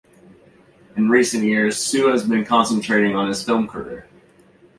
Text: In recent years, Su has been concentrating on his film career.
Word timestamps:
In 0.97 1.09
recent 1.11 1.43
years, 1.43 1.77
Su 1.77 2.07
has 2.07 2.23
been 2.27 2.43
concentrating 2.43 3.15
on 3.15 3.27
his 3.27 3.43
film 3.43 3.67
career. 3.67 4.07